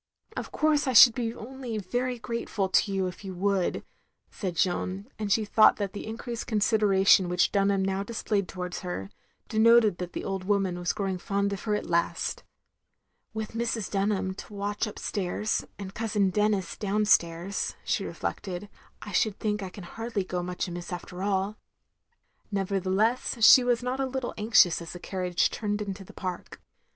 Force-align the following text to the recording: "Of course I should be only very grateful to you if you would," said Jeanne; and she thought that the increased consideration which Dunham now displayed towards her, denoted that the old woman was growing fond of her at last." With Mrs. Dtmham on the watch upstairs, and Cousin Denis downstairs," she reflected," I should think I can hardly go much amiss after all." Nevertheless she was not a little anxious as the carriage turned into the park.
"Of 0.35 0.51
course 0.51 0.87
I 0.87 0.93
should 0.93 1.13
be 1.13 1.31
only 1.35 1.77
very 1.77 2.17
grateful 2.17 2.69
to 2.69 2.91
you 2.91 3.05
if 3.05 3.23
you 3.23 3.35
would," 3.35 3.83
said 4.31 4.55
Jeanne; 4.55 5.07
and 5.19 5.31
she 5.31 5.45
thought 5.45 5.75
that 5.75 5.93
the 5.93 6.07
increased 6.07 6.47
consideration 6.47 7.29
which 7.29 7.51
Dunham 7.51 7.85
now 7.85 8.01
displayed 8.01 8.47
towards 8.47 8.79
her, 8.79 9.11
denoted 9.47 9.99
that 9.99 10.13
the 10.13 10.23
old 10.25 10.43
woman 10.43 10.79
was 10.79 10.91
growing 10.91 11.19
fond 11.19 11.53
of 11.53 11.61
her 11.65 11.75
at 11.75 11.85
last." 11.85 12.43
With 13.35 13.51
Mrs. 13.51 13.91
Dtmham 13.91 14.17
on 14.29 14.35
the 14.35 14.43
watch 14.49 14.87
upstairs, 14.87 15.67
and 15.77 15.93
Cousin 15.93 16.31
Denis 16.31 16.77
downstairs," 16.77 17.75
she 17.83 18.03
reflected," 18.03 18.69
I 19.03 19.11
should 19.11 19.37
think 19.37 19.61
I 19.61 19.69
can 19.69 19.83
hardly 19.83 20.23
go 20.23 20.41
much 20.41 20.67
amiss 20.67 20.91
after 20.91 21.21
all." 21.21 21.57
Nevertheless 22.51 23.45
she 23.45 23.63
was 23.63 23.83
not 23.83 23.99
a 23.99 24.07
little 24.07 24.33
anxious 24.35 24.81
as 24.81 24.93
the 24.93 24.99
carriage 24.99 25.51
turned 25.51 25.79
into 25.79 26.03
the 26.03 26.11
park. 26.13 26.59